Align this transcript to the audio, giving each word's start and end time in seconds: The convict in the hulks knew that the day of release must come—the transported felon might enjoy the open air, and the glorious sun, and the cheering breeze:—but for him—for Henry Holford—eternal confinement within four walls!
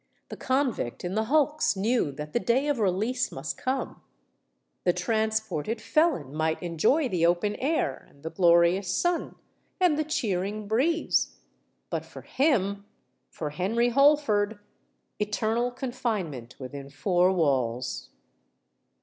The 0.29 0.35
convict 0.35 1.05
in 1.05 1.13
the 1.13 1.25
hulks 1.25 1.75
knew 1.75 2.11
that 2.13 2.33
the 2.33 2.39
day 2.39 2.67
of 2.67 2.79
release 2.79 3.31
must 3.31 3.55
come—the 3.55 4.93
transported 4.93 5.79
felon 5.79 6.33
might 6.33 6.59
enjoy 6.63 7.07
the 7.07 7.27
open 7.27 7.55
air, 7.57 8.07
and 8.09 8.23
the 8.23 8.31
glorious 8.31 8.87
sun, 8.91 9.35
and 9.79 9.99
the 9.99 10.03
cheering 10.03 10.67
breeze:—but 10.67 12.03
for 12.03 12.23
him—for 12.23 13.51
Henry 13.51 13.89
Holford—eternal 13.89 15.69
confinement 15.69 16.55
within 16.57 16.89
four 16.89 17.31
walls! 17.31 18.09